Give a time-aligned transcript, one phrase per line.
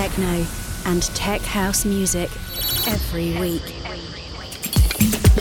[0.00, 0.46] techno
[0.86, 2.30] and tech house music
[2.88, 3.62] every week.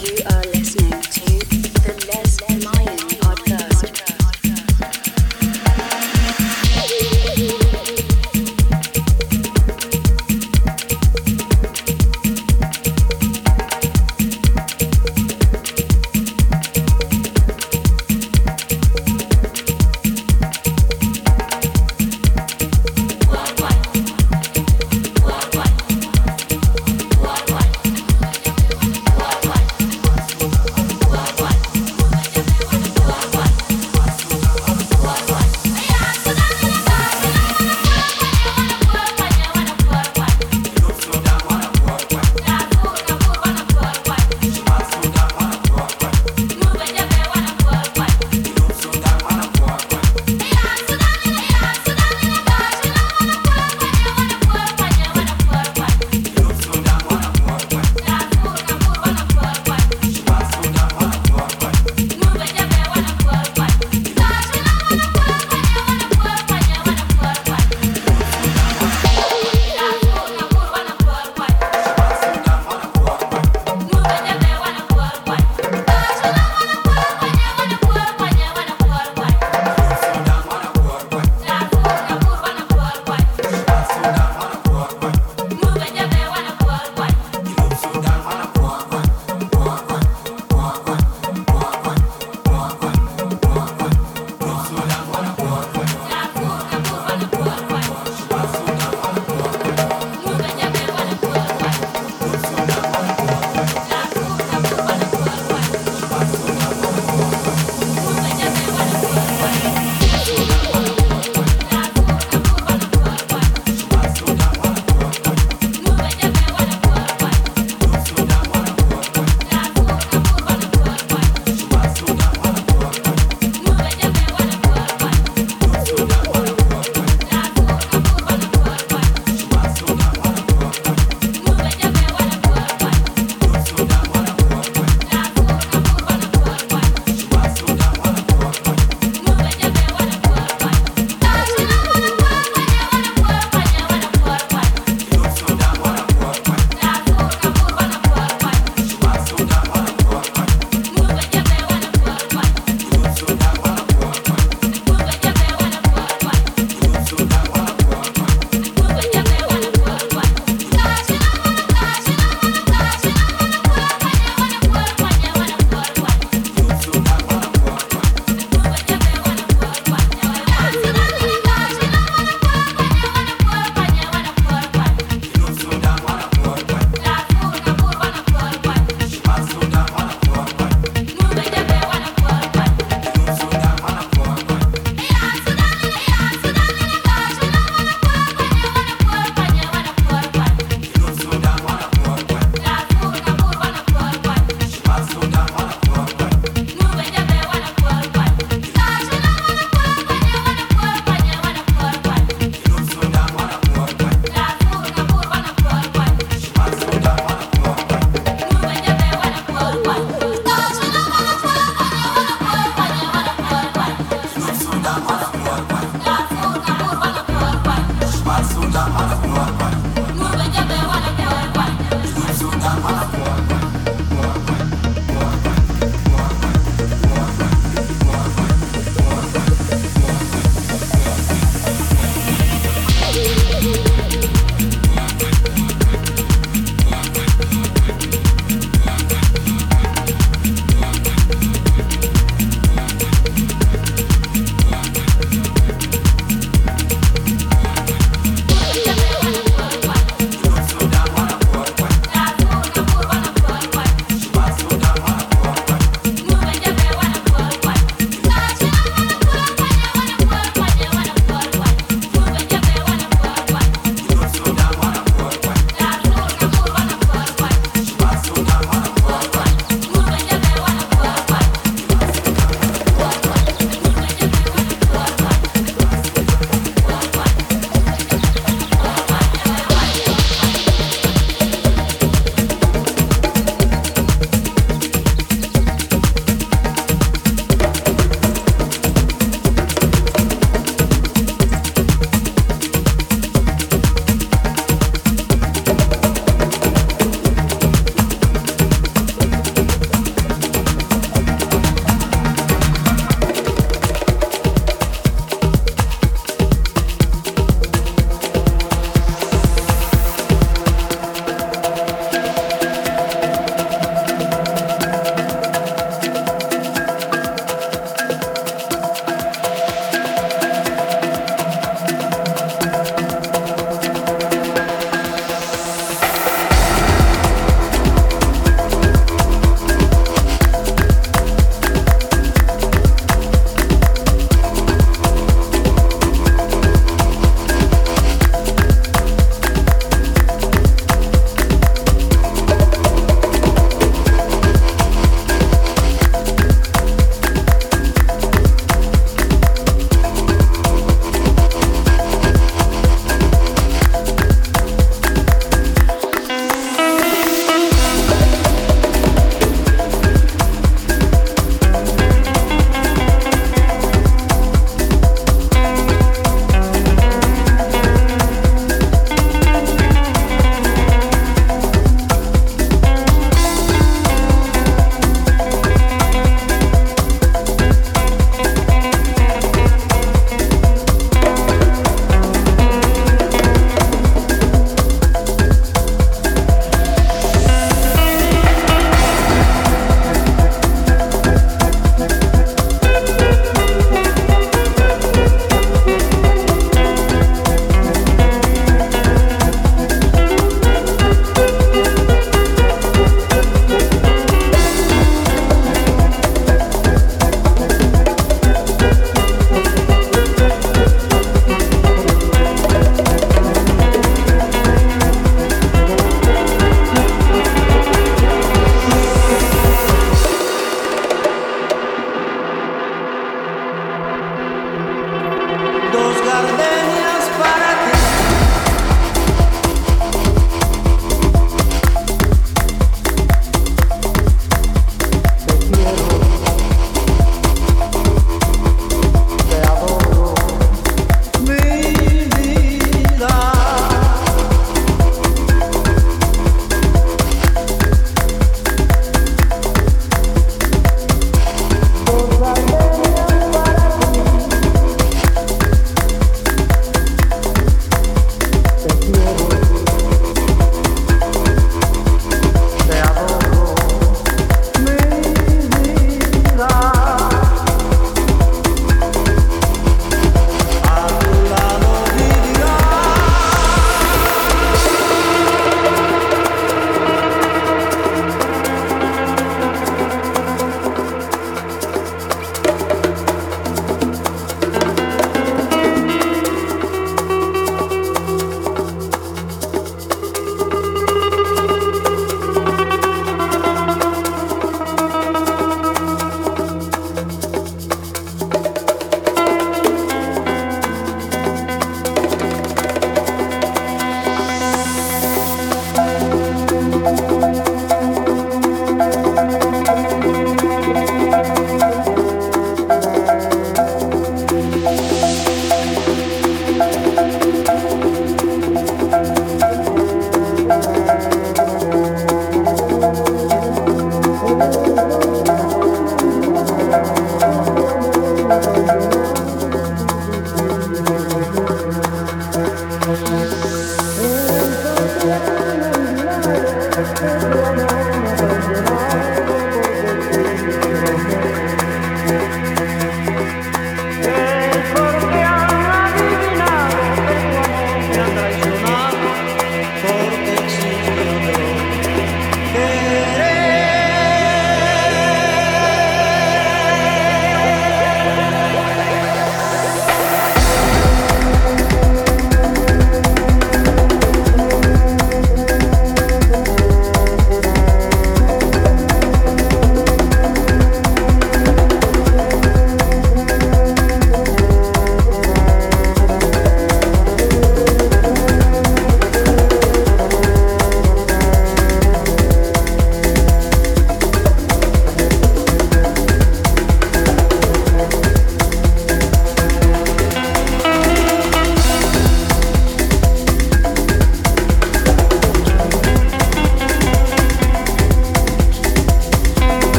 [0.00, 2.95] You are listening to the Les Mayan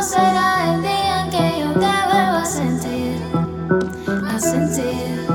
[0.00, 3.20] ¿Cuándo será el día en que yo te vuelva a sentir?
[4.26, 5.26] A sentir,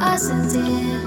[0.00, 1.01] a sentir,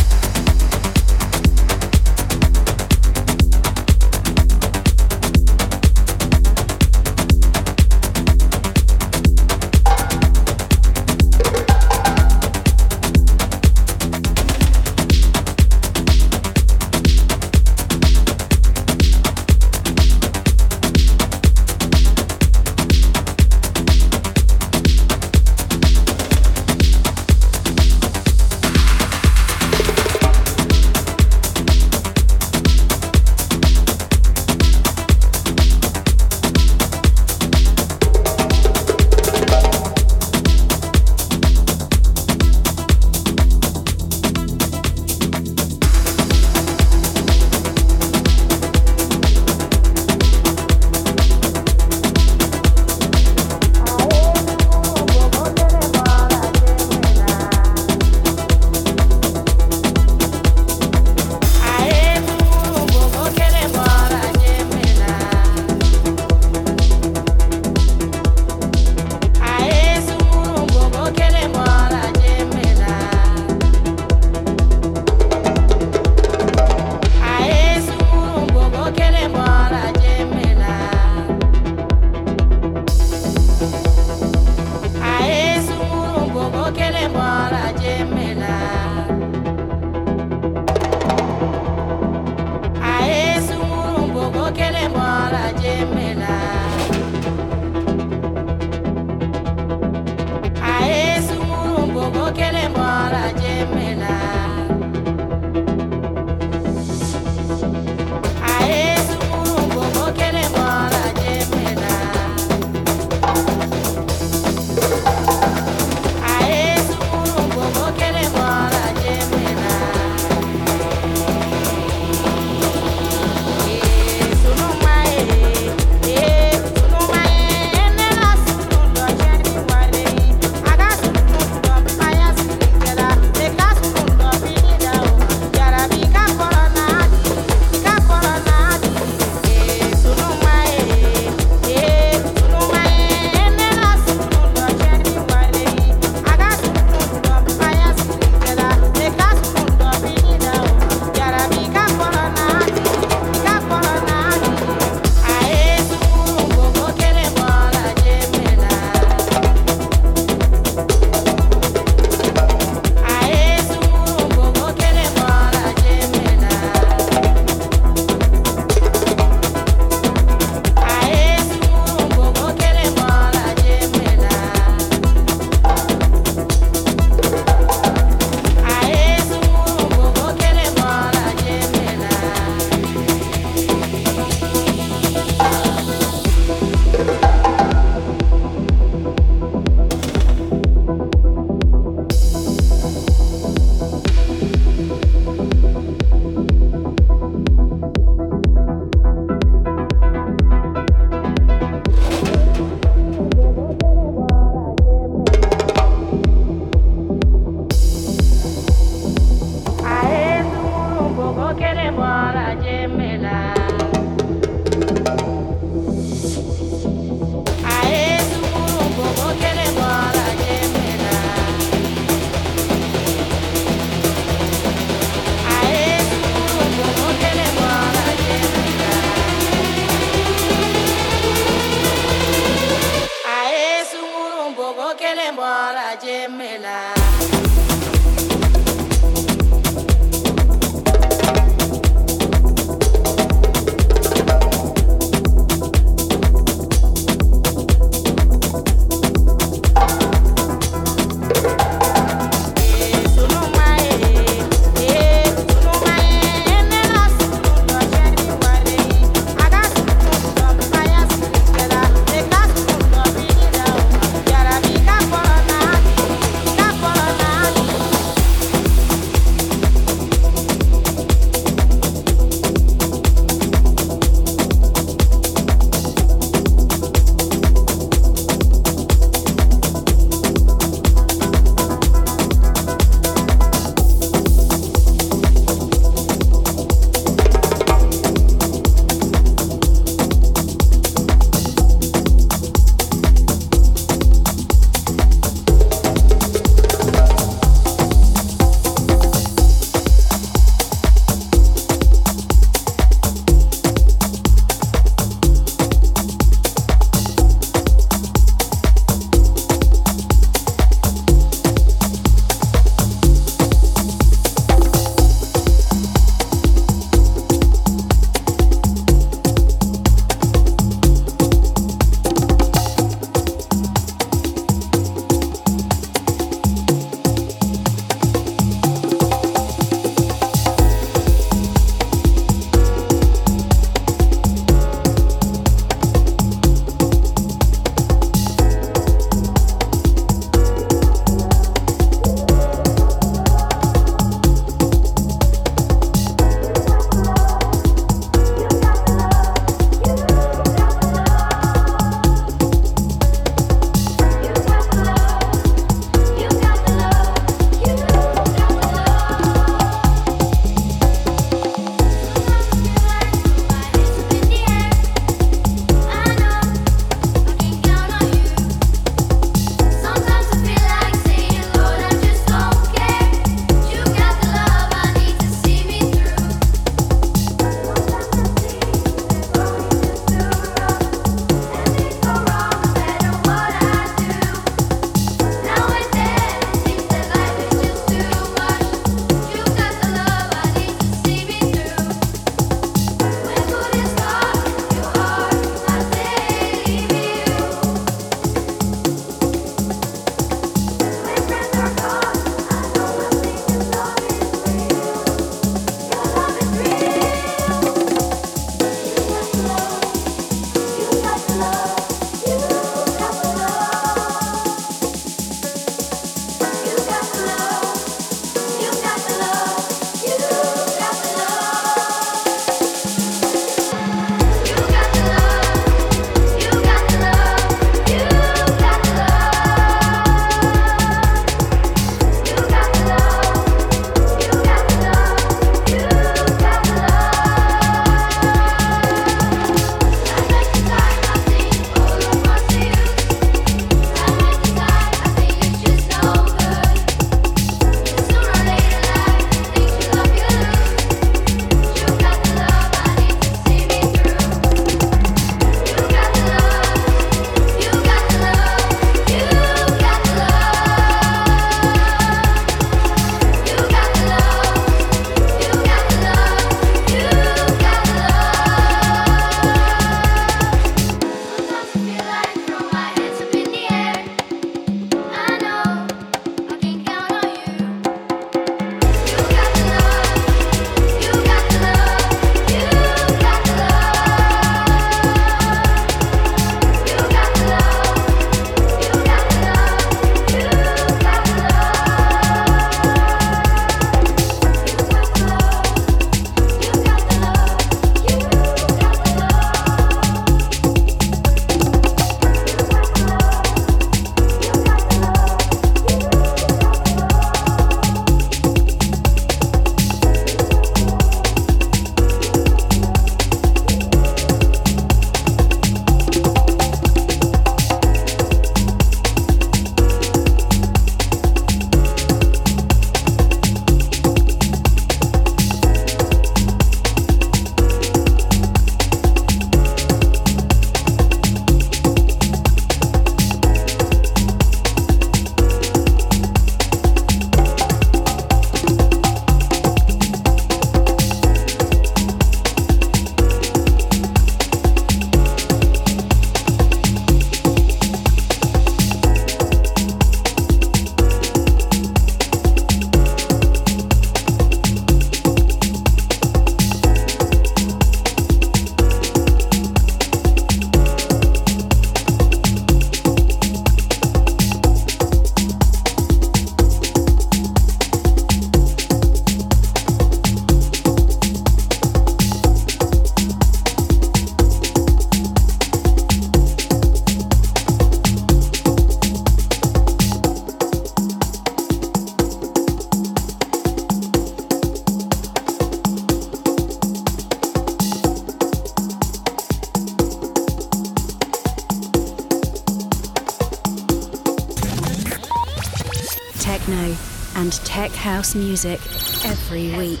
[598.00, 598.80] house music
[599.26, 600.00] every week.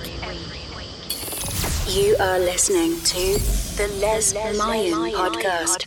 [1.86, 3.38] You are listening to
[3.76, 5.84] the Les Mayan Podcast.